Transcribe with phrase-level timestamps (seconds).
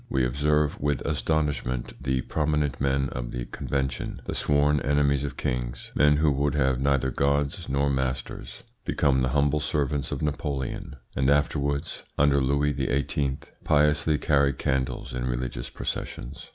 [0.09, 5.91] We observe with astonishment the prominent men of the Convention, the sworn enemies of kings,
[5.93, 11.29] men who would have neither gods nor masters, become the humble servants of Napoleon, and
[11.29, 16.47] afterwards, under Louis XVIII., piously carry candles in religious processions.